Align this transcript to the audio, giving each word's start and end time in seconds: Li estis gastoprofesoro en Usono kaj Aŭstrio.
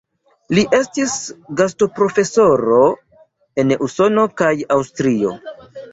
Li 0.57 0.61
estis 0.77 1.17
gastoprofesoro 1.59 2.79
en 3.65 3.75
Usono 3.89 4.25
kaj 4.43 4.53
Aŭstrio. 4.79 5.37